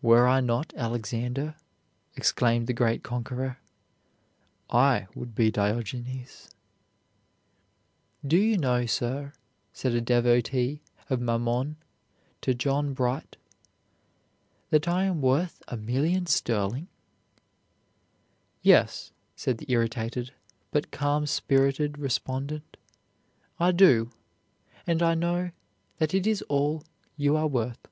"Were 0.00 0.26
I 0.26 0.40
not 0.40 0.72
Alexander," 0.74 1.54
exclaimed 2.16 2.68
the 2.68 2.72
great 2.72 3.02
conqueror, 3.02 3.58
"I 4.70 5.08
would 5.14 5.34
be 5.34 5.50
Diogenes." 5.50 6.48
"Do 8.26 8.38
you 8.38 8.56
know, 8.56 8.86
sir," 8.86 9.34
said 9.74 9.92
a 9.92 10.00
devotee 10.00 10.80
of 11.10 11.20
Mammon 11.20 11.76
to 12.40 12.54
John 12.54 12.94
Bright, 12.94 13.36
"that 14.70 14.88
I 14.88 15.04
am 15.04 15.20
worth 15.20 15.62
a 15.68 15.76
million 15.76 16.24
sterling?" 16.24 16.88
"Yes," 18.62 19.12
said 19.36 19.58
the 19.58 19.70
irritated 19.70 20.32
but 20.70 20.90
calm 20.90 21.26
spirited 21.26 21.98
respondent, 21.98 22.78
"I 23.60 23.72
do; 23.72 24.12
and 24.86 25.02
I 25.02 25.14
know 25.14 25.50
that 25.98 26.14
it 26.14 26.26
is 26.26 26.40
all 26.48 26.84
you 27.18 27.36
are 27.36 27.46
worth." 27.46 27.86